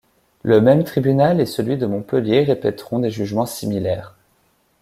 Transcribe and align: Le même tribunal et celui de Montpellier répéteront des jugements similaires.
Le 0.41 0.61
même 0.61 0.83
tribunal 0.83 1.39
et 1.39 1.45
celui 1.45 1.77
de 1.77 1.85
Montpellier 1.85 2.43
répéteront 2.43 2.97
des 2.97 3.11
jugements 3.11 3.45
similaires. 3.45 4.15